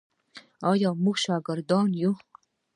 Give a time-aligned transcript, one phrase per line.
[0.71, 2.11] آیا موږ شاکران یو؟